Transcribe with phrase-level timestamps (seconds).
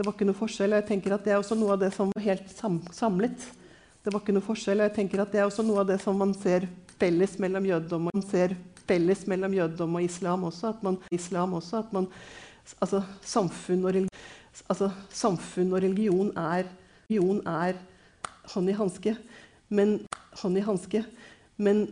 [0.00, 0.72] Det var ikke noe forskjell.
[0.72, 3.42] jeg tenker at Det er også noe av det som var helt sam samlet.
[4.00, 6.16] Det var ikke noe forskjell, jeg tenker at det er også noe av det som
[6.16, 6.64] man ser
[6.96, 8.22] felles mellom jødedom og,
[9.28, 10.70] mellom jødedom og islam også.
[10.72, 12.08] At man, islam også, at man
[12.80, 14.24] altså, samfunn, og religion,
[14.72, 16.64] altså, samfunn og religion er,
[17.10, 17.76] religion er
[18.54, 19.16] hånd i hanske.
[19.68, 19.98] Men
[20.40, 21.04] hånd i hanske.
[21.58, 21.90] Men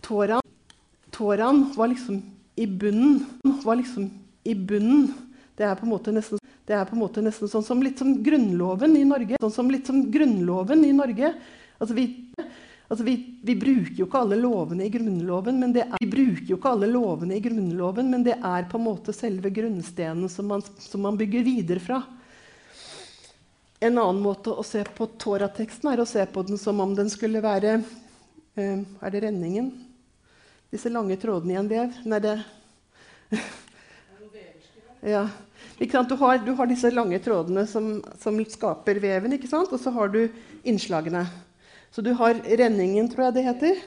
[0.00, 2.22] Toraen var liksom
[2.56, 3.26] i bunnen.
[3.44, 4.08] Var liksom
[4.48, 5.25] i bunnen.
[5.56, 9.04] Det er på en måte nesten, en måte nesten sånn som litt som Grunnloven i
[9.08, 9.38] Norge.
[9.40, 11.32] Sånn som litt som Grunnloven i Norge.
[11.78, 12.04] Altså vi,
[12.88, 13.14] altså vi,
[13.44, 16.74] vi, bruker jo ikke alle lovene i Grunnloven, men det er, vi bruker jo ikke
[16.76, 21.04] alle lovene i Grunnloven, men det er på en måte selve grunnstenen som man, som
[21.08, 22.02] man bygger videre fra.
[23.80, 27.10] En annen måte å se på Torateksten er å se på den som om den
[27.12, 29.68] skulle være uh, Er det renningen?
[30.72, 31.98] Disse lange trådene i en vev?
[32.08, 32.38] Nei, det
[35.16, 35.26] ja.
[35.76, 35.84] Du
[36.16, 40.22] har, du, har, disse lange trådene som, som skaper veven, og så har du
[40.64, 41.26] innslagene.
[41.92, 43.82] Så du har renningen, tror jeg det heter.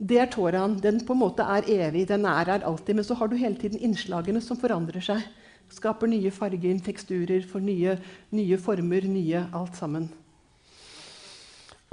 [0.00, 0.78] Det er tåraen.
[0.80, 2.08] Den på en måte er evig.
[2.08, 2.96] Den er her alltid.
[2.96, 5.22] Men så har du hele tiden innslagene som forandrer seg.
[5.70, 7.96] Skaper nye farger, teksturer, får nye,
[8.34, 10.08] nye former, nye alt sammen.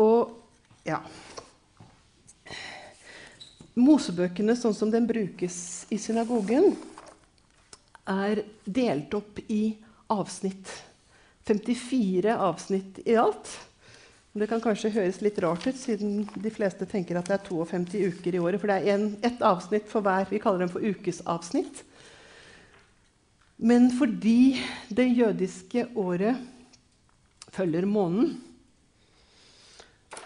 [0.01, 0.33] Og
[0.87, 1.01] ja
[3.77, 6.71] Mosebøkene sånn som den brukes i synagogen,
[8.07, 9.77] er delt opp i
[10.13, 10.71] avsnitt.
[11.47, 13.51] 54 avsnitt i alt.
[14.37, 18.01] Det kan kanskje høres litt rart ut, siden de fleste tenker at det er 52
[18.13, 18.61] uker i året.
[18.61, 20.27] For det er ett avsnitt for hver.
[20.29, 21.81] Vi kaller dem for ukesavsnitt.
[23.57, 24.59] Men fordi
[24.93, 26.37] det jødiske året
[27.55, 28.35] følger månen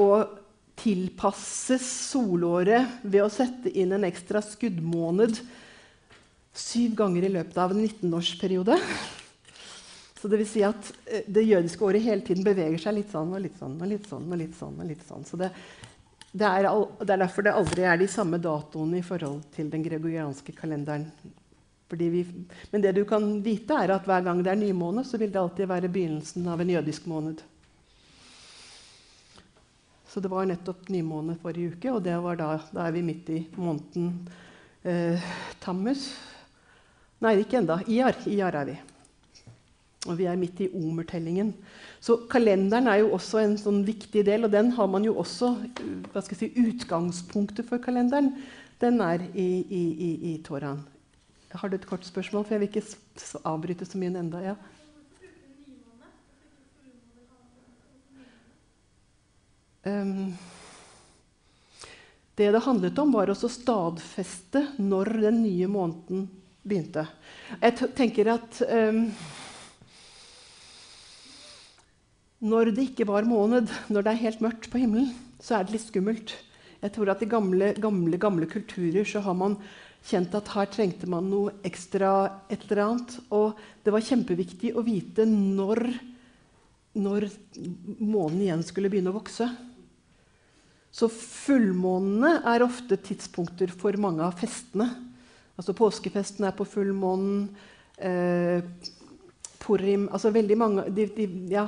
[0.01, 0.37] og
[0.81, 5.39] tilpasses solåret ved å sette inn en ekstra skuddmåned
[6.53, 8.77] syv ganger i løpet av en 19-årsperiode.
[10.21, 13.31] Så det vil si at eh, det jødiske året hele tiden beveger seg litt sånn
[13.33, 13.77] og litt sånn.
[13.79, 14.75] og litt sånn og litt sånn.
[14.77, 15.25] og litt sånn.
[15.25, 15.49] Så det,
[16.31, 16.67] det, er,
[17.01, 21.07] det, er, derfor det aldri er de samme datoene i forhold til den gregorianske kalenderen.
[21.91, 22.21] Vi,
[22.71, 25.41] men det du kan vite, er at hver gang det er nymåne, så vil det
[25.41, 27.41] alltid være begynnelsen av en jødisk måned.
[30.07, 34.13] Så det var nettopp nymåne forrige uke, og da, da er vi midt i måneden
[34.87, 35.31] eh,
[35.63, 36.09] Tammus,
[37.21, 37.77] Nei, ikke enda.
[37.85, 38.17] IAR.
[38.25, 38.77] IAR er vi.
[40.09, 41.51] Og vi er midt i omertellingen.
[42.01, 45.51] Så kalenderen er jo også en sånn viktig del, og den har man jo også
[46.09, 48.33] hva skal jeg si, Utgangspunktet for kalenderen
[48.81, 50.81] den er i, i, i, i Toraen.
[51.53, 52.47] Har du et kort spørsmål?
[52.47, 54.41] For jeg vil ikke avbryte så mye enda.
[54.41, 54.55] Ja.
[59.85, 60.33] Um,
[62.37, 66.29] det det handlet om, var å stadfeste når den nye måneden
[66.63, 67.05] begynte.
[67.61, 69.05] Jeg tenker at um,
[72.41, 75.75] Når det ikke var måned, når det er helt mørkt på himmelen, så er det
[75.75, 76.33] litt skummelt.
[76.81, 79.59] Jeg tror at I gamle, gamle, gamle kulturer så har man
[80.09, 82.09] kjent at her trengte man noe ekstra
[82.49, 83.13] et eller annet.
[83.29, 85.83] Og det var kjempeviktig å vite når,
[86.97, 87.27] når
[88.01, 89.45] månen igjen skulle begynne å vokse.
[90.91, 94.89] Så fullmånene er ofte tidspunkter for mange av festene.
[95.57, 97.49] Altså Påskefesten er på fullmånen.
[98.01, 98.63] Eh,
[99.61, 101.67] Purim altså veldig mange, de, de, ja,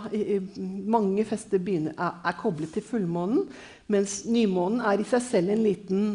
[0.90, 3.44] mange fester begynner, er, er, koblet til fullmånen,
[3.94, 6.08] mens nymånen er i seg selv en liten,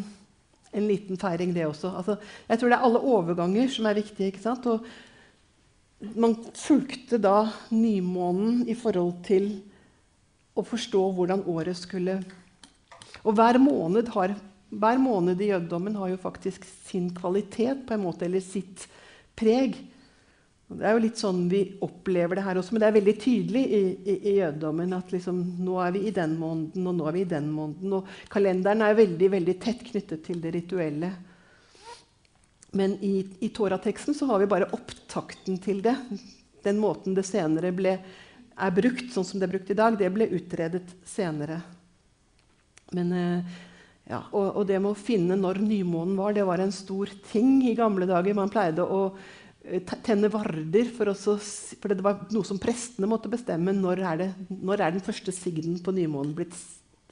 [0.75, 1.93] en liten feiring, det også.
[2.01, 2.19] Altså,
[2.49, 4.33] jeg tror det er alle overganger som er viktige.
[4.33, 4.67] ikke sant?
[4.67, 9.49] Og man fulgte da nymånen i forhold til
[10.59, 12.21] å forstå hvordan året skulle
[13.27, 14.35] Og hver måned har
[14.69, 18.85] hver måned i jødedommen har jo faktisk sin kvalitet på en måte, eller sitt
[19.39, 19.79] preg.
[20.69, 23.63] Det er jo litt sånn vi opplever det her også, men det er veldig tydelig
[23.65, 27.17] i, i, i jødedommen at liksom, nå er vi i den måneden, og nå er
[27.17, 27.95] vi i den måneden.
[27.97, 31.13] Og kalenderen er veldig, veldig tett knyttet til det rituelle.
[32.77, 35.97] Men i, i Torateksten så har vi bare opptakten til det.
[36.67, 37.97] Den måten det senere ble,
[38.59, 41.63] er brukt, sånn som det er brukt i dag, det ble utredet senere.
[42.93, 43.57] Men eh,
[44.09, 47.59] ja, og, og, det med å finne når nymånen var, det var en stor ting
[47.69, 48.37] i gamle dager.
[48.37, 49.03] Man pleide å
[49.69, 51.35] eh, tenne varder, for, også,
[51.77, 53.75] for det var noe som prestene måtte bestemme.
[53.77, 56.57] Når er, det, når er den første signen på nymånen blitt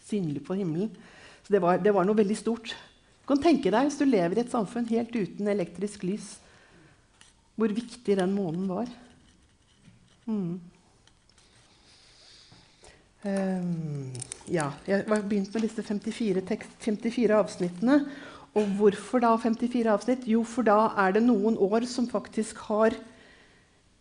[0.09, 0.89] synlig på himmelen?
[1.45, 2.73] Så det var, det var, noe veldig stort.
[3.21, 6.33] Du kan tenke deg hvis du lever i et samfunn helt uten elektrisk lys,
[7.61, 8.89] hvor viktig den månen var.
[10.25, 10.57] Mm.
[13.27, 14.13] Um,
[14.47, 17.99] ja, jeg har begynt med disse 54, tekst, 54, avsnittene.
[18.57, 20.27] Og hvorfor da 54 avsnitt?
[20.31, 22.95] Jo, for da er det noen år som faktisk har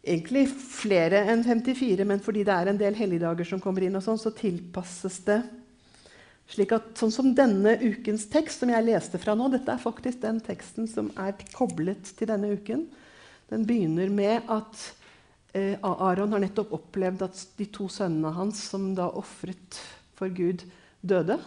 [0.06, 4.06] egentlig flere enn 54, men fordi det er en del helligdager som kommer inn, og
[4.06, 5.40] sånn, så tilpasses det.
[6.54, 10.22] Slik at, sånn som denne ukens tekst, som jeg leste fra nå Dette er faktisk
[10.22, 12.86] den teksten som er koblet til denne uken.
[13.50, 14.86] Den begynner med at
[15.56, 19.80] eh, Aron har nettopp opplevd at de to sønnene hans, som da ofret
[20.16, 20.66] for Gud,
[21.06, 21.40] døde.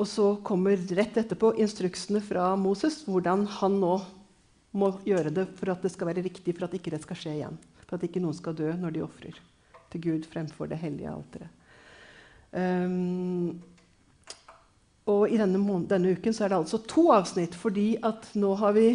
[0.00, 3.98] Og så kommer rett etterpå instruksene fra Moses, hvordan han nå
[4.80, 7.36] må gjøre det for at det skal være riktig, for at ikke det skal skje
[7.40, 7.58] igjen.
[7.84, 9.40] For at ikke noen skal dø når de ofrer
[9.90, 11.50] til Gud fremfor det hellige alteret.
[12.50, 13.60] Um,
[15.10, 15.58] og i denne,
[15.90, 18.88] denne, uken så er det altså to avsnitt, fordi at nå har vi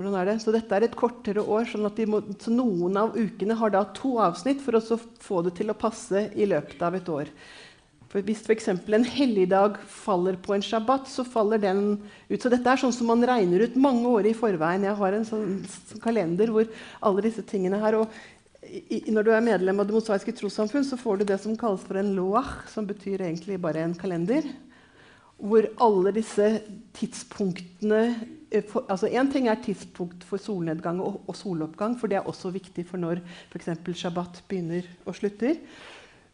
[0.00, 0.36] hvordan er det?
[0.40, 3.82] Så dette er et kortere år, sånn at må, så noen av ukene har da
[3.92, 7.28] to avsnitt for å få det til å passe i løpet av et år.
[8.10, 8.70] For Hvis f.eks.
[8.72, 11.84] en helligdag faller på en shabbat, så faller den
[12.30, 12.40] ut.
[12.40, 14.88] Så dette er sånn som man regner ut mange år i forveien.
[14.88, 15.60] Jeg har en sånn
[16.02, 16.72] kalender hvor
[17.06, 18.16] alle disse tingene her og
[18.66, 21.84] i, når du er medlem av Det mosaiske trossamfunn, så får du det som kalles
[21.84, 24.48] for en loach, som betyr egentlig bare en kalender.
[25.40, 26.50] Hvor alle disse
[26.98, 28.02] tidspunktene
[28.68, 32.50] for, altså en ting er tidspunkt for solnedgang og, og, soloppgang, for det er også
[32.50, 33.70] viktig for når f.eks.
[33.94, 35.58] shabbat begynner og slutter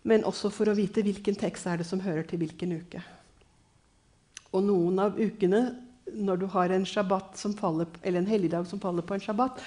[0.06, 3.02] men også for å vite hvilken tekst er det som hører til hvilken uke.
[4.54, 5.64] Og noen av ukene,
[6.14, 9.58] når du har en, faller, en helligdag som faller på en shabbat,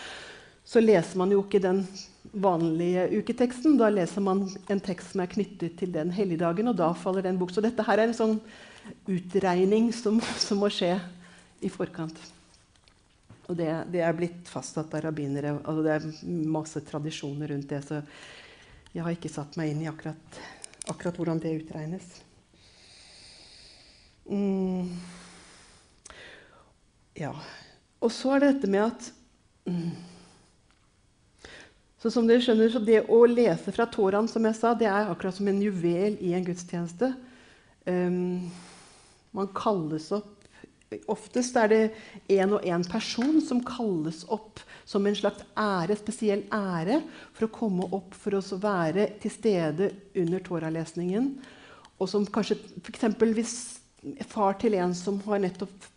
[0.63, 1.83] så leser man jo ikke den
[2.31, 3.75] vanlige uketeksten.
[3.81, 7.39] Da leser man en tekst som er knyttet til den helligdagen, og da faller den
[7.41, 7.51] bok.
[7.51, 8.37] Så dette her er en sånn
[9.11, 10.95] utregning som, som må skje
[11.65, 12.15] i forkant.
[13.49, 15.55] Og det, det, er blitt fastsatt av rabbinere.
[15.65, 16.09] og det er
[16.45, 17.81] masse tradisjoner rundt det.
[17.87, 18.03] så
[18.93, 20.41] jeg har ikke satt meg inn i akkurat,
[20.89, 22.07] akkurat hvordan det utregnes.
[24.29, 24.93] Mm.
[27.17, 27.33] Ja.
[27.99, 29.09] Og så er det dette med at
[29.65, 29.89] mm.
[31.99, 35.09] Så som dere skjønner, så Det å lese fra Toraen som jeg sa, det er
[35.11, 37.09] akkurat som en juvel i en gudstjeneste.
[37.83, 38.47] Um,
[39.35, 40.38] man kalles opp
[41.11, 41.81] Oftest er det
[42.33, 47.01] én og én person som kalles opp som en slags ære, spesiell ære
[47.35, 51.35] for å komme opp for å være til stede under Toralesningen.
[51.99, 53.05] Og som kanskje f.eks.
[53.37, 53.55] hvis
[54.31, 55.89] far til en som har nettopp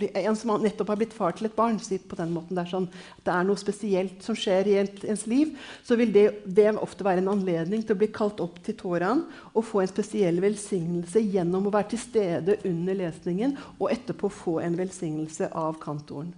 [0.00, 2.70] en som nettopp har blitt far til et barn, si på den måten det er,
[2.70, 5.52] sånn, at det er noe spesielt som skjer i ens liv,
[5.86, 9.24] så vil det, det, ofte være en anledning til å bli kalt opp til Toraen
[9.52, 14.58] og få en spesiell velsignelse gjennom å være til stede under lesningen og etterpå få
[14.64, 16.32] en velsignelse av kantoren.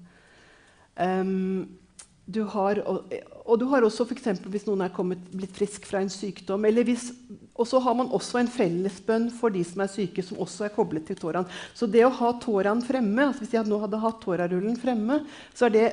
[0.95, 1.67] Um,
[2.25, 3.11] du har, og,
[3.45, 4.31] og, du har også f.eks.
[4.49, 6.65] hvis noen er kommet, blitt frisk fra en sykdom.
[6.87, 7.11] Hvis,
[7.55, 10.75] og så har man også en fellesbønn for de som er syke, som også er
[10.75, 11.47] koblet til Toraen.
[11.75, 15.21] Så det å ha Toraen fremme, altså hvis jeg nå hadde hatt tårarullen fremme,
[15.55, 15.87] så er det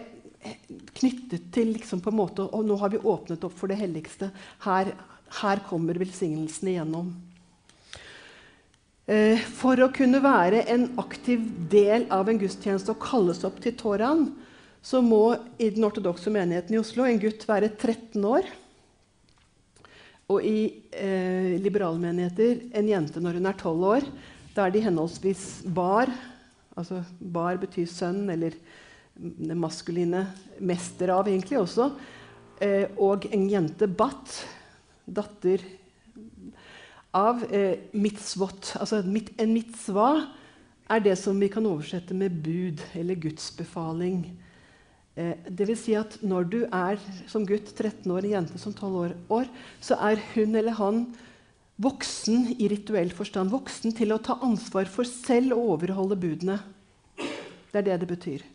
[0.98, 4.32] knyttet til liksom på en måte, Og nå har vi åpnet opp for det helligste.
[4.66, 4.96] Her,
[5.42, 7.12] her kommer velsignelsen igjennom.
[9.06, 13.76] Eh, for å kunne være en aktiv del av en gudstjeneste og kalles opp til
[13.78, 14.32] Toraen,
[14.82, 18.50] så må i den ortodokse menigheten i Oslo en gutt være 13 år.
[20.32, 20.58] Og i
[20.96, 24.12] eh, liberalmenigheter en jente når hun er 12 år.
[24.56, 26.12] Da er de henholdsvis bar
[26.78, 28.56] altså Bar betyr sønn, eller
[29.16, 30.26] det maskuline
[30.64, 31.92] mester av, egentlig også.
[32.62, 34.36] Eh, og en jente bat,
[35.06, 35.64] datter
[37.18, 38.76] av eh, mitzvot.
[38.80, 40.12] Altså en mitzva
[40.92, 44.24] er det som vi kan oversette med bud eller gudsbefaling.
[45.20, 47.02] Eh, det vil si at når du er
[47.32, 49.50] som gutt 13 år, en jente som 12 år, år,
[49.84, 51.04] så er hun eller han
[51.82, 53.52] voksen i rituell forstand.
[53.52, 56.62] Voksen til å ta ansvar for selv å overholde budene.
[57.72, 58.46] Det er det det betyr.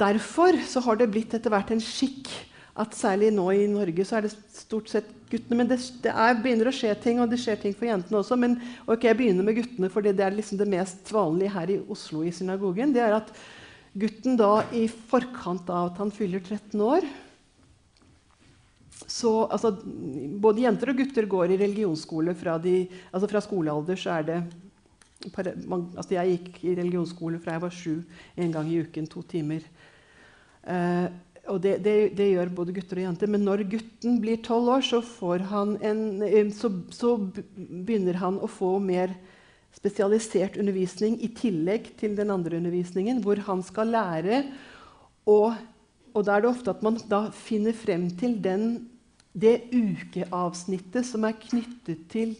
[0.00, 2.30] Derfor har det blitt etter hvert en skikk
[2.72, 5.58] at særlig nå i Norge så er det stort sett guttene.
[5.60, 8.38] Men det, det er, begynner å skje ting, og det skjer ting for jentene også.
[8.40, 8.56] Men
[8.86, 12.22] okay, jeg begynner med guttene, for det er liksom det mest vanlige her i Oslo
[12.24, 12.94] i synagogen.
[12.94, 13.32] det er at
[13.92, 17.06] gutten da i forkant av at han fyller 13 år
[19.06, 19.72] så, altså,
[20.42, 23.98] Både jenter og gutter går i religionsskole fra, de, altså fra skolealder.
[23.98, 24.38] så er det
[25.32, 27.92] altså Jeg gikk i religionsskole fra jeg var sju
[28.36, 29.62] en gang i uken, to timer.
[30.66, 31.06] Eh,
[31.50, 33.30] og det, det, det, gjør både gutter og jenter.
[33.30, 35.02] Men når gutten blir tolv år, så,
[35.82, 39.14] en, så, så begynner han å få mer
[39.72, 44.42] spesialisert undervisning i tillegg til den andre undervisningen, hvor han skal lære
[45.28, 45.54] og,
[46.12, 46.98] og da er det ofte at man
[47.36, 48.88] finner frem til den,
[49.32, 52.34] det ukeavsnittet som er knyttet til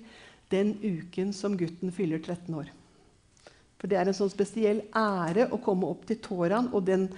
[0.53, 2.73] den uken som gutten fyller 13 år.
[3.81, 6.69] For det er en sånn spesiell ære å komme opp til Toraen.
[6.75, 7.09] Og den,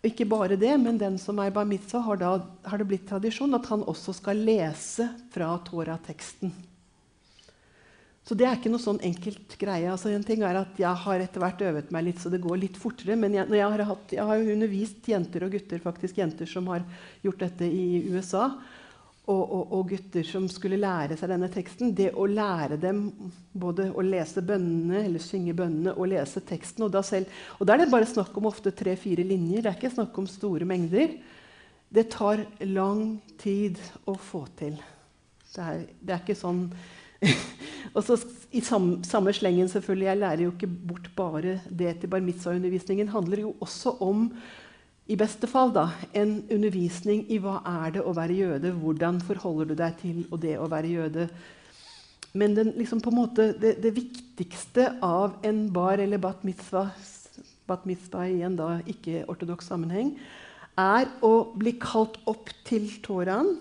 [0.00, 2.30] Og ikke bare det, men den som er bar mitzvah, har, da,
[2.68, 6.52] har det blitt tradisjon at han også skal lese fra Torah-teksten.
[8.26, 9.86] Så det er ikke noe sånn enkelt greie.
[9.86, 12.58] Altså, en ting er at Jeg har etter hvert øvet meg litt, så det går
[12.58, 13.14] litt fortere.
[13.14, 16.82] Men jeg, jeg, har, hatt, jeg har undervist jenter og gutter, faktisk jenter som har
[17.22, 18.48] gjort dette i USA.
[19.26, 21.94] Og, og, og, gutter som skulle lære seg denne teksten.
[21.94, 23.06] Det å lære dem
[23.54, 26.86] både å lese bønnene, eller synge bønnene og lese teksten.
[26.86, 27.30] Og da, selv,
[27.60, 29.62] og da er det bare snakk om ofte tre-fire linjer.
[29.62, 31.14] Det er ikke snakk om store mengder.
[31.94, 33.78] Det tar lang tid
[34.10, 34.78] å få til.
[35.54, 36.64] Det er, det er ikke sånn
[37.96, 38.18] og så
[38.52, 43.08] I samme, samme, slengen selvfølgelig, Jeg lærer jo ikke bort bare det til bar mitzvah-undervisningen.
[43.08, 44.30] handler jo også om
[45.06, 48.72] i beste fall da, en undervisning i hva er det å være jøde.
[48.74, 51.28] Hvordan forholder du deg til det å være jøde?
[52.34, 56.90] Men den, liksom måte, det, det, viktigste av en bar eller bat mitzvah,
[57.68, 58.58] bat mitzvah i en
[58.90, 60.16] ikke-ortodoks sammenheng,
[60.76, 63.54] er å bli kalt opp til Toraen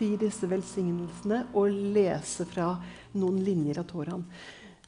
[0.00, 2.72] si disse velsignelsene og lese fra
[3.20, 4.24] noen linjer av Toraen.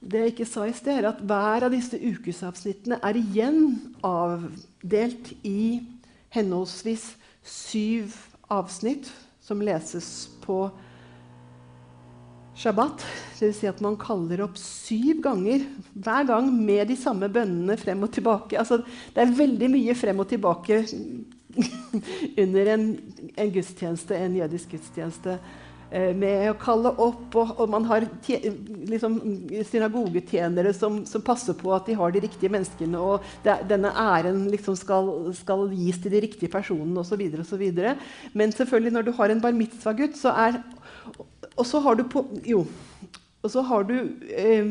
[0.02, 3.60] Det jeg ikke sa i sted, er at hver av disse ukesavsnittene er igjen
[4.02, 5.82] avdelt i
[6.34, 7.12] henholdsvis
[7.46, 8.16] syv
[8.50, 9.10] avsnitt
[9.42, 10.08] som leses
[10.42, 10.64] på
[12.58, 13.04] Shabbat.
[13.38, 13.56] Dvs.
[13.58, 15.64] Si at man kaller opp syv ganger,
[15.94, 18.58] hver gang med de samme bønnene frem og tilbake.
[18.60, 18.82] Altså,
[19.14, 20.82] det er veldig mye frem og tilbake
[22.44, 22.86] under en,
[23.36, 25.36] en, gudstjeneste, en jødisk gudstjeneste.
[25.92, 28.06] Eh, med å kalle opp, og, og man har
[28.88, 29.18] liksom,
[29.68, 34.46] synagogetjenere som, som, passer på at de har de riktige menneskene, og det, denne æren
[34.48, 37.20] liksom skal, skal, gis til de riktige personene osv.
[38.32, 40.62] Men selvfølgelig, når du har en bar mitzvah-gutt, så er
[41.60, 42.64] Og så har du på Jo.
[43.42, 43.96] Og så har du
[44.32, 44.68] eh,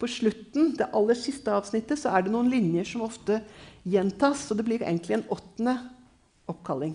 [0.00, 3.42] på slutten, det aller siste avsnittet, så er det noen linjer som ofte
[3.86, 4.48] gjentas.
[4.48, 5.76] Så det blir egentlig en åttende
[6.50, 6.94] oppkalling.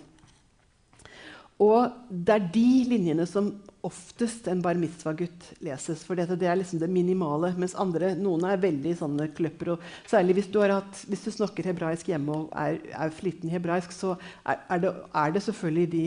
[1.60, 3.50] Og det er de linjene som
[3.84, 6.02] oftest en bar mitzvah-gutt leses.
[6.08, 7.52] For dette, det er liksom det minimale.
[7.60, 9.74] Mens andre, noen er veldig sånne kløpper.
[9.76, 13.96] Og særlig hvis du, hatt, hvis du, snakker hebraisk hjemme og er, er fliten hebraisk,
[13.96, 16.06] så er, er, det, er, det, selvfølgelig de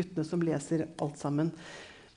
[0.00, 1.52] guttene som leser alt sammen.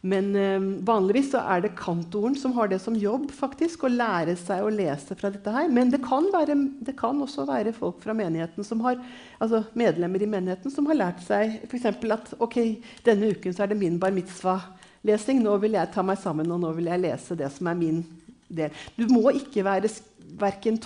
[0.05, 4.35] Men eh, vanligvis så er det kantoren som har det som jobb, faktisk, å lære
[4.38, 5.71] seg å lese fra dette her.
[5.74, 6.53] Men det kan, være,
[6.85, 9.00] det kan også være folk fra menigheten som har,
[9.41, 11.89] altså medlemmer i menigheten som har lært seg f.eks.
[11.89, 12.59] at ok,
[13.07, 15.41] denne uken så er det min bar mitzvah-lesing.
[15.41, 18.05] Nå vil jeg ta meg sammen, og nå vil jeg lese det som er min
[18.45, 18.85] del.
[18.93, 19.89] Du må ikke være
[20.38, 20.77] verken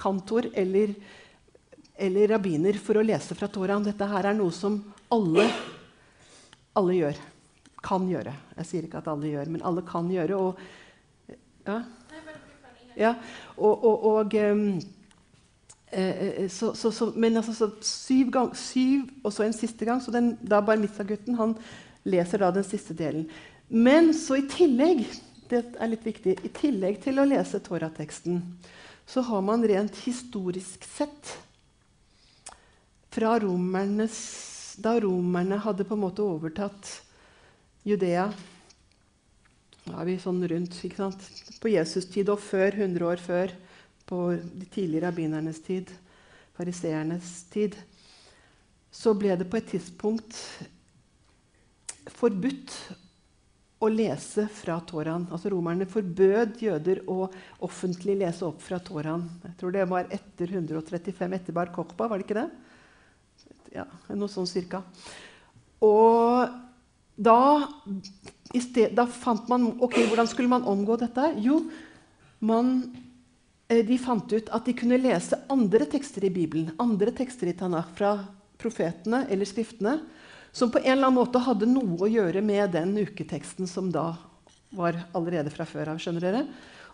[0.00, 0.96] kantor eller,
[1.92, 3.84] eller rabbiner for å lese fra Toraen.
[3.84, 4.80] Dette her er noe som
[5.12, 5.50] alle,
[6.72, 7.26] alle gjør
[7.86, 8.34] kan gjøre.
[8.58, 10.36] Jeg sier ikke at alle gjør, men alle kan gjøre.
[10.36, 11.80] Og, ja.
[12.98, 13.14] ja
[13.56, 14.66] og, og, og um,
[16.50, 20.02] så, så, så, men altså, så syv, gang, syv, og så en siste gang.
[20.02, 21.54] Så den, da bar mitzvah-gutten han
[22.06, 23.28] leser da den siste delen.
[23.68, 25.06] Men så i tillegg
[25.50, 28.40] det er litt viktig, i tillegg til å lese Torateksten,
[29.06, 31.36] så har man rent historisk sett
[33.14, 34.16] fra romernes
[34.82, 36.88] Da romerne hadde på en måte overtatt
[37.86, 38.26] Judea
[39.86, 41.22] Da er vi sånn rundt ikke sant?
[41.62, 43.52] På Jesus' tid og før, 100 år før,
[44.06, 45.92] på de tidligere rabbinernes tid,
[46.58, 47.76] fariseernes tid,
[48.90, 50.34] så ble det på et tidspunkt
[52.18, 52.74] forbudt
[53.78, 55.28] å lese fra Toraen.
[55.30, 57.28] Altså Romerne forbød jøder å
[57.62, 59.28] offentlig lese opp fra Toraen.
[59.46, 62.48] Jeg tror det var etter 135 etter Bar Kokhba, var det ikke det?
[63.78, 64.82] Ja, noe sånn cirka.
[65.86, 66.65] Og
[67.16, 67.40] da,
[68.52, 71.30] sted, da, fant man ok, Hvordan skulle man omgå dette?
[71.40, 71.62] Jo,
[72.44, 72.78] man,
[73.68, 77.56] eh, de fant ut at de kunne lese andre tekster i Bibelen, andre tekster i
[77.56, 78.18] Tanakh, fra
[78.60, 79.98] profetene eller skriftene,
[80.52, 84.14] som på en eller annen måte hadde noe å gjøre med den uketeksten som da
[84.76, 86.00] var allerede fra før av.
[86.00, 86.46] skjønner dere?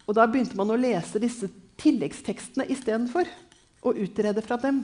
[0.06, 1.48] Og Da begynte man å lese disse
[1.78, 3.26] tilleggstekstene istedenfor.
[3.82, 4.82] Og utrede fra dem.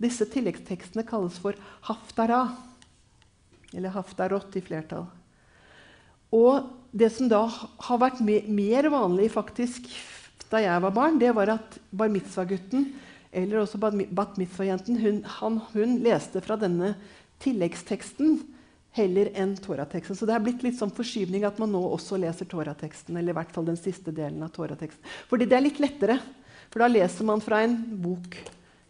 [0.00, 1.56] Disse tilleggstekstene kalles for
[1.88, 2.48] haftara.
[3.76, 5.06] Eller haftarot i flertall.
[6.34, 9.88] Og det som da har vært mer vanlig faktisk
[10.48, 12.86] da jeg var barn, det var at bar mitzvah-gutten
[13.32, 15.18] eller også bat mitzvah-jenten hun,
[15.74, 16.94] hun, leste fra denne
[17.44, 18.38] tilleggsteksten
[18.96, 20.16] heller enn Torateksten.
[20.16, 23.18] Så det er blitt litt sånn forskyvning at man nå også leser Torateksten.
[23.18, 25.04] Eller i hvert fall den siste delen av Torateksten.
[25.30, 26.18] Fordi det er litt lettere.
[26.72, 28.40] For da leser man fra en bok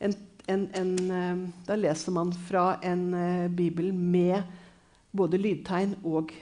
[0.03, 0.15] en,
[0.47, 4.41] en, en, eh, Da leser man fra en uh, bibel med
[5.19, 6.33] både lydtegn og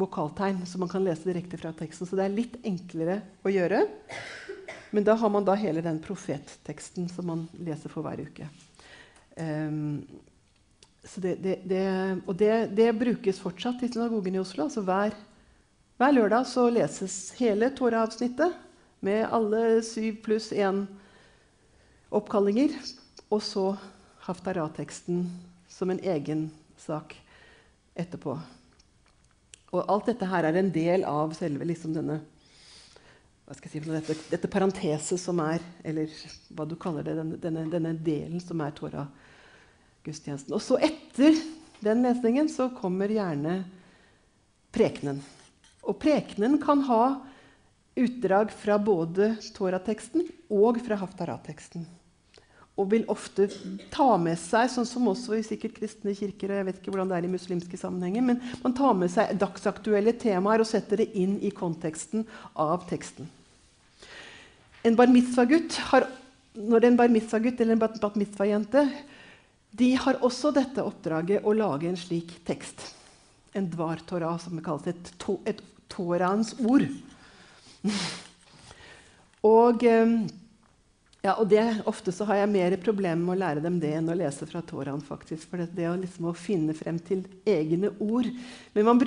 [0.00, 2.08] vokaltegn, så man kan lese direkte fra teksten.
[2.08, 3.84] Så det er litt enklere å gjøre.
[4.94, 8.48] Men da har man da hele den profetteksten som man leser for hver uke.
[9.34, 10.02] Um,
[11.20, 11.84] det, det, det,
[12.24, 14.66] og det, brukes fortsatt i synagogen i Oslo.
[14.66, 15.16] Altså hver,
[16.00, 18.54] hver lørdag så leses hele Tora-avsnittet
[19.04, 20.84] med alle syv pluss én
[22.14, 22.78] oppkallinger.
[23.30, 23.74] Og så
[24.24, 25.26] Haftarah-teksten
[25.68, 26.48] som en egen
[26.80, 27.18] sak
[27.94, 28.36] etterpå.
[29.74, 32.20] Og alt dette her er en del av selve liksom denne
[33.44, 36.12] hva skal jeg si, dette, dette parenteset som er Eller
[36.56, 40.54] hva du kaller det, denne, denne, delen som er Torah-gudstjenesten.
[40.56, 41.36] Og så etter
[41.84, 43.58] den lesningen så kommer gjerne
[44.72, 45.20] prekenen.
[45.84, 47.02] Og prekenen kan ha
[48.00, 51.84] utdrag fra både Torah-teksten og fra Haftarah-teksten
[52.74, 53.46] og vil ofte
[53.94, 57.12] ta med seg, sånn som også i sikkert kristne kirker og jeg vet ikke hvordan
[57.12, 61.12] det er i muslimske sammenhenger, men man tar med seg dagsaktuelle temaer og setter det
[61.14, 62.26] inn i konteksten
[62.58, 63.30] av teksten.
[64.84, 65.78] En bar mitzvah-gutt
[66.58, 68.84] når en bar mitzvah-gutt eller en bat mitzvah-jente
[69.74, 72.92] de har også dette oppdraget å lage en slik tekst.
[73.58, 74.86] En dvar torah, som det kalles.
[74.90, 76.86] Et, to, et toraens ord.
[79.54, 79.82] og...
[79.82, 80.24] Um,
[81.24, 84.10] ja, og det, Ofte så har jeg mer problemer med å lære dem det enn
[84.12, 85.00] å lese fra Toraen.
[85.00, 88.28] faktisk, For det, det å, liksom, å finne frem til egne ord.
[88.74, 89.00] Men man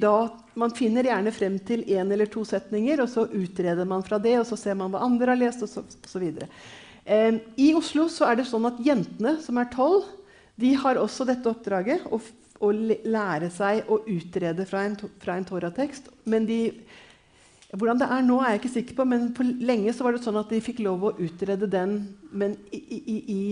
[0.00, 0.14] da,
[0.56, 4.38] man finner gjerne frem til én eller to setninger, og så utreder man fra det,
[4.40, 6.48] og så ser man hva andre har lest, og så, og så.
[7.04, 10.08] Eh, I Oslo så er det sånn at jentene som er tolv,
[10.60, 12.08] de har også dette oppdraget.
[12.08, 12.20] Å,
[12.60, 16.08] å lære seg å utrede fra en, fra en Toratekst.
[16.24, 16.62] Men de
[17.78, 20.24] hvordan det er nå, er jeg ikke sikker på, men på lenge så var det
[20.24, 22.00] sånn at de fikk lov å utrede den
[22.34, 23.42] men i, i, i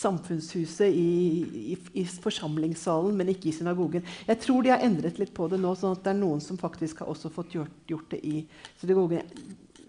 [0.00, 4.04] samfunnshuset, i, i, forsamlingssalen, men ikke i synagogen.
[4.28, 6.60] Jeg tror de har endret litt på det nå, sånn at det er noen som
[6.60, 8.42] faktisk har også fått gjort, gjort det i
[8.80, 9.28] synagogen.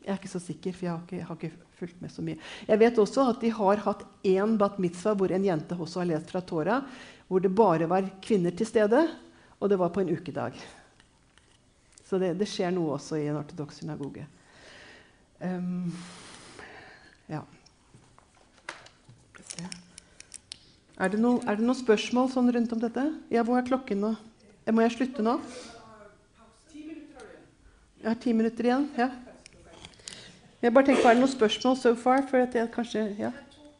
[0.02, 2.38] Jeg er ikke så sikker, for jeg har ikke, har ikke, fulgt med så mye.
[2.68, 6.12] Jeg vet også at de har hatt én bat mitzvah hvor en jente også har
[6.12, 6.76] lest fra Tora,
[7.26, 9.02] hvor det bare var kvinner til stede,
[9.58, 10.60] og det var på en ukedag.
[12.12, 14.26] Så det, det, skjer noe også i en ortodoks synagoge.
[15.40, 15.94] Um,
[17.32, 17.40] ja.
[21.00, 23.06] Er det, noe, det, noen spørsmål sånn rundt om dette?
[23.32, 24.12] Ja, Hvor er klokken nå?
[24.66, 25.38] Eh, må jeg slutte nå?
[26.76, 28.92] Jeg har ti minutter igjen.
[29.00, 29.08] ja.
[30.62, 32.28] Jeg bare tenker, Er det noen spørsmål so far?
[32.28, 33.32] For at jeg kanskje Ja.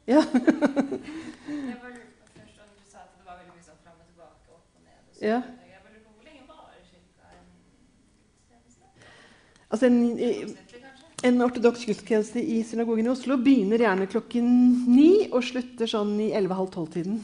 [0.08, 0.24] ja.
[5.36, 5.42] ja.
[9.72, 10.56] Altså en,
[11.24, 14.50] en ortodoks gudstjeneste i synagogen i Oslo begynner gjerne klokken
[14.92, 17.22] ni og slutter sånn i 11.30-tiden.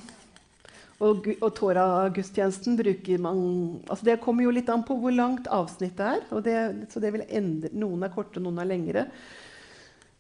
[0.98, 3.42] Og, og Tora-gudstjenesten bruker man
[3.86, 6.24] altså Det kommer jo litt an på hvor langt avsnittet er.
[6.42, 6.56] Det,
[6.90, 9.04] så det vil endre, Noen er korte, noen er lengre.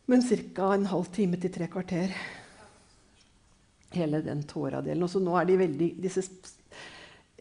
[0.07, 0.73] Men ca.
[0.75, 2.13] en halv time til tre kvarter.
[3.95, 5.03] Hele den Tora-delen.
[5.03, 6.27] Og så nå er de veldig disse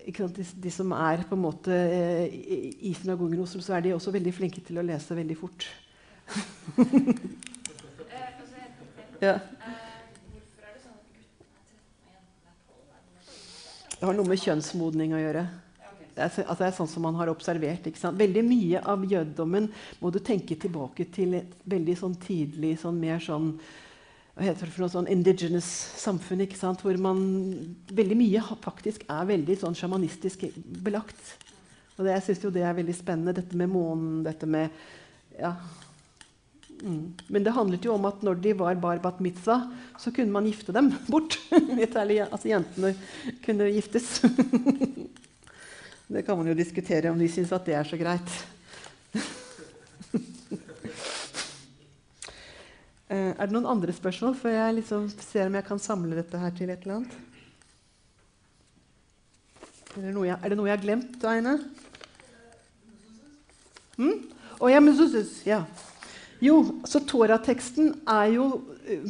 [0.07, 3.95] de, de, som er på en måte eh, i, i synagogen hos så er de
[3.97, 5.67] også veldig flinke til å lese veldig fort.
[9.27, 9.39] ja.
[13.97, 15.47] Det har noe med kjønnsmodning å gjøre.
[16.17, 17.89] Det er, altså det er sånn som man har observert.
[17.91, 19.67] Veldig mye av jødedommen
[20.01, 23.51] må du tenke tilbake til et veldig sånn tidlig, sånn mer sånn
[24.37, 26.83] hva heter det for noe sånn indigenous samfunn, ikke sant?
[26.85, 27.23] hvor man,
[27.89, 30.45] veldig mye faktisk er veldig sånn sjamanistisk
[30.85, 31.31] belagt.
[31.97, 34.75] Og det, jeg syns jo det er veldig spennende, dette med månen, dette med
[35.39, 35.55] ja.
[36.83, 37.15] Mm.
[37.33, 39.65] Men det handlet jo om at når de var bar bat mitzvah,
[39.97, 41.39] så kunne man gifte dem bort.
[41.57, 42.93] altså jentene
[43.47, 44.21] kunne giftes.
[46.13, 48.37] det kan man jo diskutere om de syns at det er så greit.
[53.09, 56.55] Er det noen andre spørsmål før jeg liksom ser om jeg kan samle dette her
[56.57, 57.19] til et eller annet?
[59.97, 61.55] Er det noe jeg, det noe jeg har glemt, Aine?
[63.97, 64.27] Mm?
[64.61, 65.63] Oh, ja, mezuzes, ja.
[66.45, 69.07] Jo, så Torah-teksten er jo uh,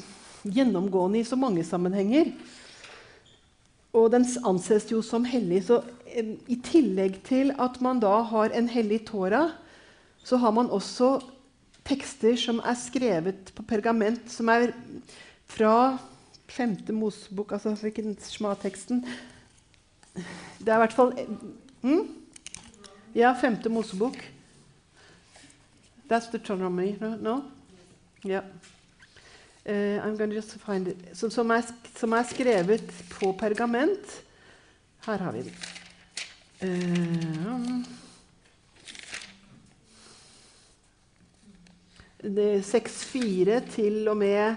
[0.46, 2.30] gjennomgående i så mange sammenhenger.
[3.96, 5.64] Og den anses jo som hellig.
[5.66, 9.56] Så uh, i tillegg til at man da har en hellig Torah,
[10.22, 11.16] så har man også
[11.86, 14.72] tekster som er skrevet på pergament, som er
[15.46, 15.96] fra
[16.50, 19.02] femte Mosebok Altså hvilken Shma-teksten
[20.14, 21.12] Det er i hvert fall
[21.82, 22.06] hmm?
[23.16, 24.16] Ja, femte Mosebok.
[26.08, 27.44] That's the Deuteronomy, no?
[28.24, 28.44] Yeah.
[29.66, 30.98] Uh, I'm just find it.
[31.16, 31.62] Som, som, er,
[31.96, 34.22] som, er, skrevet på pergament.
[35.06, 35.54] Her har vi den.
[36.62, 38.05] Uh,
[42.26, 44.56] 6-4 til og med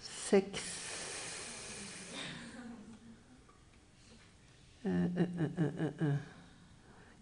[0.00, 0.74] 6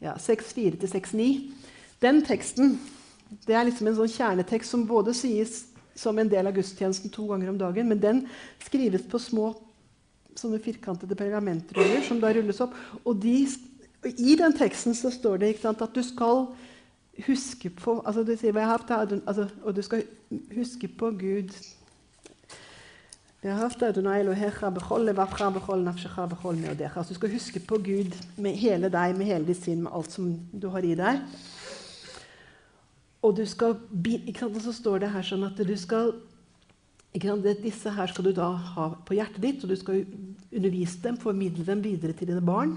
[0.00, 1.26] Ja, 6-4 til 6-9.
[2.02, 2.76] Den teksten
[3.46, 5.64] det er liksom en sånn kjernetekst som både sies
[5.98, 8.20] som en del av gudstjenesten to ganger om dagen, men den
[8.62, 9.48] skrives på små
[10.36, 12.76] sånne firkantede pergamentruller som da rulles opp.
[13.02, 13.48] Og, de,
[14.04, 16.44] og I den teksten så står det sant, at du skal
[17.24, 18.57] huske på altså du sier,
[19.26, 20.02] altså, Og du skal
[20.55, 21.52] huske på Gud
[26.96, 30.11] altså, Du skal huske på Gud med hele deg, med hele ditt sinn, med alt
[30.12, 31.20] som du har i deg.
[33.22, 36.12] Og, skal, og så står det her sånn at du skal
[37.16, 40.02] disse her skal du da ha på hjertet ditt, og du skal
[40.52, 42.76] undervise dem, formidle dem videre til dine barn.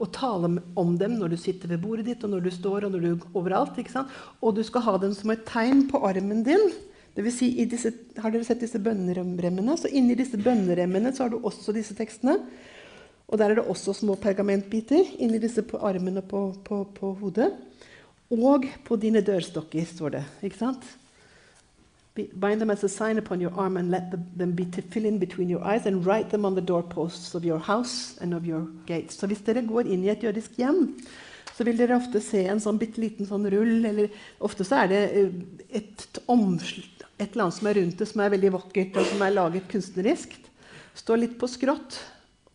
[0.00, 0.48] Og tale
[0.80, 3.26] om dem når du sitter ved bordet ditt, og når du står, og når du
[3.36, 3.78] overalt.
[3.78, 4.14] ikke sant?
[4.40, 6.70] Og du skal ha dem som et tegn på armen din.
[7.14, 9.76] Det vil si, disse, har dere sett disse bønneremmene?
[9.76, 12.38] Så inni disse bønneremmene så har du også disse tekstene.
[13.30, 17.52] Og der er det også små pergamentbiter inni disse på armene på, på, på hodet.
[18.30, 20.24] Og på dine dørstokker, står det.
[20.46, 20.86] ikke sant?
[22.34, 25.18] Bind them as a sign upon your arm and let them be to fill in
[25.18, 28.66] between your eyes and write them on the doorposts of your house and of your
[28.86, 29.16] gates.
[29.16, 30.96] Så hvis dere går inn i et jødisk hjem,
[31.56, 33.84] så vil dere ofte se en sånn bitte liten sånn rull.
[33.84, 34.08] eller
[34.40, 35.02] Ofte så er det
[35.68, 36.20] et et,
[37.20, 39.68] et eller annet som er rundt det, som er veldig vakkert og som er laget
[39.68, 40.38] kunstnerisk.
[40.96, 42.00] Står litt på skrått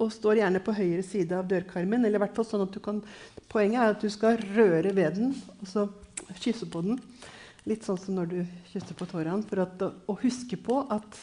[0.01, 2.03] og står gjerne på høyre side av dørkarmen.
[2.05, 3.03] eller hvert sånn at du kan,
[3.47, 5.85] Poenget er at du skal røre ved den og så
[6.41, 6.99] kysse på den.
[7.65, 9.41] Litt sånn som når du kysser på tårene.
[9.49, 11.19] For at, å huske på at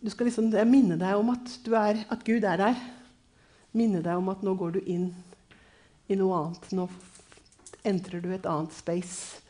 [0.00, 2.78] du skal liksom minne deg om at, er, at, Gud er der.
[3.76, 5.10] Minne deg om at nå går du inn
[6.08, 6.70] i noe annet.
[6.72, 6.88] Nå
[7.84, 9.42] entrer du et annet space.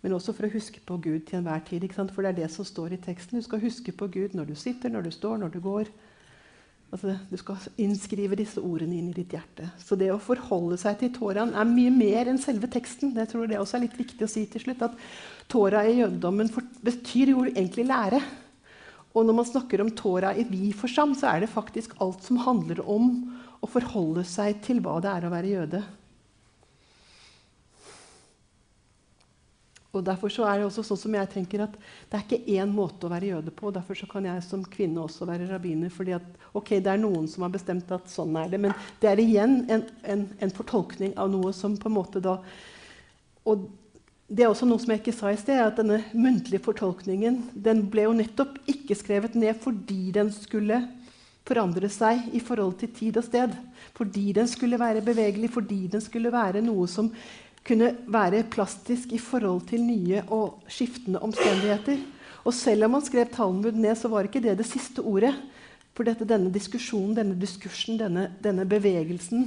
[0.00, 1.84] Men også for å huske på Gud til enhver tid.
[1.92, 3.40] For det er det som står i teksten.
[3.40, 5.92] Du skal huske på Gud når du sitter, når du står, når du går.
[6.94, 9.66] Altså, du skal innskrive disse ordene inn i ditt hjerte.
[9.82, 13.10] Så det å forholde seg til Toraen er mye mer enn selve teksten.
[13.16, 14.94] Det tror jeg også er litt viktig å si til slutt, at
[15.50, 16.52] Tora i jødedommen
[16.86, 18.22] betyr jo egentlig lære.
[19.10, 22.38] Og når man snakker om Tora i vid forstand, så er det faktisk alt som
[22.46, 23.10] handler om
[23.58, 25.82] å forholde seg til hva det er å være jøde.
[29.94, 31.76] Og derfor så er Det også sånn som jeg tenker at
[32.10, 33.68] det er ikke én måte å være jøde på.
[33.68, 35.90] og Derfor så kan jeg som kvinne også være rabbiner.
[35.90, 38.60] fordi at, ok, Det er noen som har bestemt at sånn er det.
[38.60, 42.40] Men det er igjen en, en, en fortolkning av noe som på en måte da
[43.44, 43.68] Og
[44.28, 47.84] det er også noe som jeg ikke sa i sted, at denne muntlige fortolkningen den
[47.92, 50.80] ble jo nettopp ikke skrevet ned fordi den skulle
[51.44, 53.52] forandre seg i forhold til tid og sted.
[53.96, 57.10] Fordi den skulle være bevegelig, fordi den skulle være noe som
[57.64, 62.02] kunne være plastisk i forhold til nye og skiftende omstendigheter.
[62.44, 65.32] Og selv om man skrev Talmud ned, så var ikke det det siste ordet.
[65.94, 69.46] For dette, denne diskusjonen, denne diskursen, denne, denne, bevegelsen,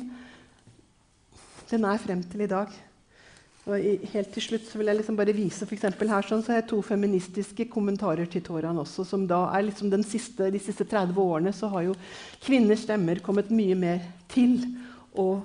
[1.68, 2.72] den er frem til i dag.
[3.68, 5.76] Og i, helt til slutt vil jeg liksom bare vise for
[6.08, 9.04] her sånn, så har jeg to feministiske kommentarer til Toran også.
[9.04, 11.96] som da er liksom siste, De siste 30 årene så har jo
[12.42, 14.00] kvinners stemmer kommet mye mer
[14.32, 14.64] til.
[15.20, 15.44] Og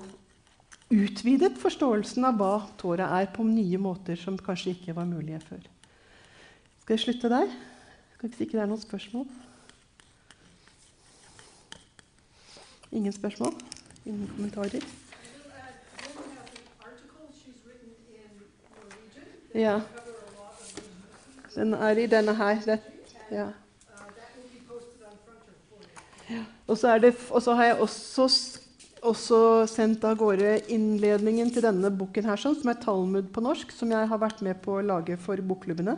[0.93, 5.63] utvidet forståelsen av hva Tora er, på nye måter som kanskje ikke var mulige før.
[6.83, 7.53] Skal jeg slutte der?
[8.21, 9.25] Hvis ikke det er noen spørsmål?
[12.93, 13.55] Ingen spørsmål?
[14.05, 14.85] Ingen kommentarer?
[19.53, 19.79] Ja.
[21.55, 22.61] Den er i denne her.
[22.65, 22.79] Det,
[23.31, 23.47] ja.
[26.67, 28.27] Og så har jeg også
[29.03, 29.37] også
[29.67, 34.09] sendt av gårde innledningen til denne boken, her, som er Talmud på norsk, som jeg
[34.09, 35.97] har vært med på å lage for bokklubbene.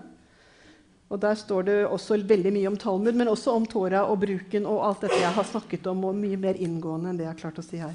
[1.10, 4.65] Og Der står det også veldig mye om Talmud, men også om Tora og bruken
[4.65, 7.41] og alt dette jeg har snakket om, og mye mer inngående enn det jeg har
[7.44, 7.94] klart å si her.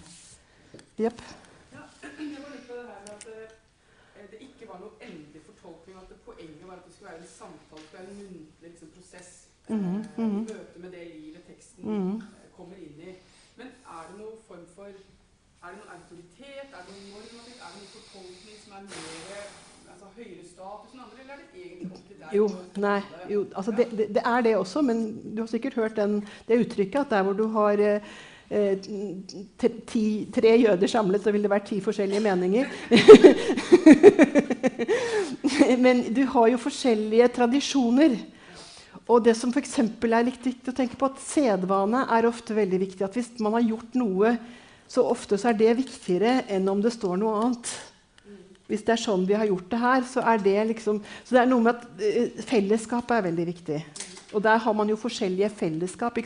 [1.00, 1.22] Jepp.
[1.74, 1.82] Ja,
[2.22, 3.48] jeg var litt det her med at det,
[4.14, 5.98] eh, det ikke var noe endelig fortolkning.
[5.98, 8.70] At det poenget var at det skulle være en samtale, det skulle være en muntlig
[8.70, 9.32] liksom, prosess.
[9.70, 10.38] Mm -hmm.
[10.50, 12.22] møte med det livet teksten mm -hmm.
[12.56, 13.12] kommer inn i.
[13.58, 14.90] Men er det noen form for
[15.62, 16.68] Er det noen autoritet?
[16.76, 17.56] Er det noen normativ?
[17.60, 19.42] Er det noen fortolkning som er mer
[19.92, 22.32] altså, høyere status enn andre, eller er det egentlig opp til deg?
[22.38, 22.46] Jo,
[22.86, 23.00] nei,
[23.34, 25.04] jo, altså det, det, det, er det også, men
[25.36, 26.16] du har sikkert hørt den,
[26.48, 28.88] det uttrykket at der hvor du har eh,
[29.92, 32.66] ti, tre jøder samlet, så vil det være ti forskjellige meninger.
[35.84, 38.16] men du har jo forskjellige tradisjoner.
[39.10, 39.78] Og det som f.eks.
[39.82, 43.04] er viktig å tenke på, at sedvane er ofte veldig viktig.
[43.06, 44.34] At hvis man har gjort noe,
[44.90, 47.72] så ofte så er det viktigere enn om det står noe annet.
[48.70, 51.42] Hvis det er sånn vi har gjort det her, så er det liksom Så det
[51.42, 53.82] er noe med at fellesskap fellesskapet er veldig viktig.
[54.30, 56.18] Og der har man jo forskjellige fellesskap.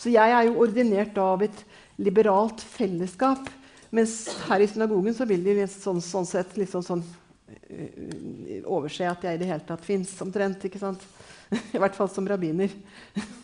[0.00, 1.64] Så jeg er jo ordinert av et
[2.00, 3.50] liberalt fellesskap
[3.90, 9.08] Mens her i synagogen så vil de litt sånn, sånn sett liksom sånn uh, overse
[9.08, 10.62] at jeg i det hele tatt fins, omtrent.
[10.68, 11.02] ikke sant?
[11.74, 12.72] I hvert fall som rabbiner.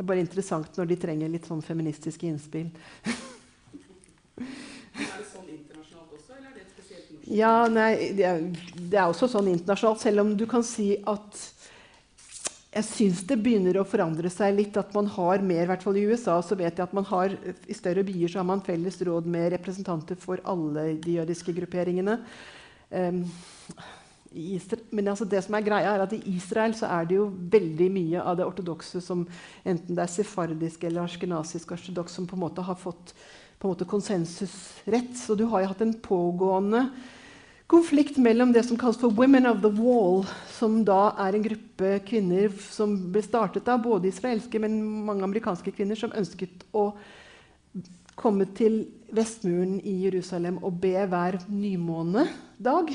[0.00, 2.70] Det er bare interessant når de trenger litt sånn feministiske innspill.
[4.40, 7.26] Er det sånn internasjonalt også, eller er det spesielt norsk?
[7.36, 8.40] Ja, nei, det er,
[8.80, 11.42] det er også sånn internasjonalt, selv om du kan si at
[12.70, 14.76] jeg syns det begynner å forandre seg litt.
[14.78, 17.34] At man har mer, i hvert fall i USA, så vet jeg at man har,
[17.66, 22.20] i større byer så har man felles råd med representanter for alle de jødiske grupperingene.
[22.90, 23.24] Um,
[24.30, 27.88] men altså det som er greia er at i Israel så er det jo veldig
[27.90, 29.24] mye av det ortodokse som
[29.64, 33.14] enten det er sefardisk eller askenasisk ortodoks, som på en måte har fått
[33.60, 35.16] på en måte konsensusrett.
[35.18, 36.86] Så du har jo hatt en pågående
[37.70, 41.92] konflikt mellom det som kalles for Women of the Wall, som da er en gruppe
[42.08, 46.88] kvinner som ble startet av både israelske, men mange amerikanske kvinner som ønsket å
[48.18, 48.82] komme til
[49.14, 52.94] Vestmuren i Jerusalem og be hver nymånedag.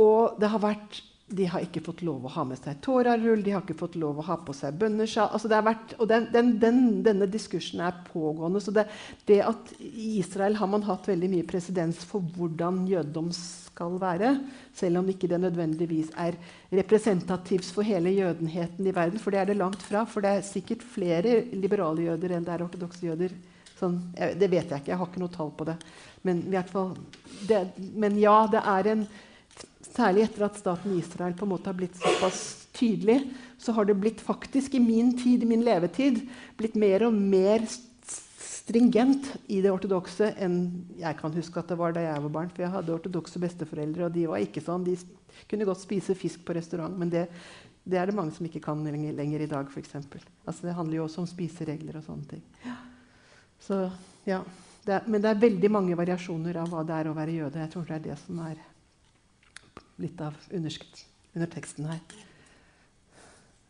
[0.00, 1.02] Og det har vært
[1.34, 4.18] de har ikke fått lov å ha med seg tårarull, de har ikke fått lov
[4.20, 5.48] å ha på seg bønnesjal altså
[5.96, 8.60] Og den, den, den, denne diskursen er pågående.
[8.60, 8.84] Så det,
[9.24, 14.34] det, at i Israel har man hatt veldig mye presedens for hvordan jødedom skal være,
[14.76, 16.36] selv om ikke det nødvendigvis er
[16.74, 19.18] representativt for hele jødenheten i verden.
[19.18, 20.04] For det er det langt fra.
[20.04, 23.32] For det er sikkert flere liberale jøder enn det er ortodokse jøder.
[23.80, 25.80] Sånn, jeg, det vet jeg ikke, jeg har ikke noe tall på det.
[26.28, 26.98] Men, fall,
[27.48, 27.64] det,
[27.96, 29.08] men ja, det er en
[29.94, 33.20] Særlig etter at staten Israel på en måte har blitt såpass tydelig,
[33.62, 36.24] så har det blitt faktisk i min tid, i min levetid
[36.58, 37.62] blitt mer og mer
[38.64, 40.56] stringent i det ortodokse enn
[40.98, 42.50] jeg kan huske at det var da jeg var barn.
[42.50, 44.86] For jeg hadde ortodokse besteforeldre, og de var ikke sånn.
[44.88, 44.96] De
[45.50, 47.28] kunne godt spise fisk på restaurant, men det,
[47.86, 49.94] det er det mange som ikke kan lenger, lenger i dag, f.eks.
[50.00, 52.44] Altså, det handler jo også om spiseregler og sånne ting.
[53.62, 53.84] Så,
[54.26, 54.42] ja,
[54.84, 57.62] det er, men det er veldig mange variasjoner av hva det er å være jøde.
[57.62, 58.58] Jeg tror det er det som er
[60.02, 62.00] litt av under teksten her.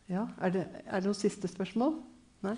[0.09, 1.97] Ja, er det, er det noen siste spørsmål?
[2.45, 2.55] Nei?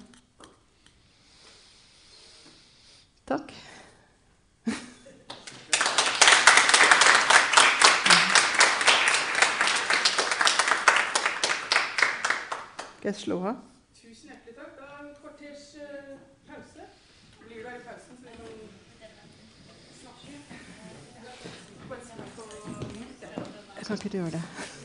[3.28, 3.54] Takk.
[12.98, 13.62] Skal jeg slå av?
[13.96, 14.74] Tusen hjertelig takk.
[14.76, 16.18] Da er det kvarters uh,
[16.50, 16.90] pause.
[17.46, 18.77] Blir her i pausen, så vi kan
[23.88, 24.04] snakke?
[24.04, 24.77] Jeg kan ikke gjøre det.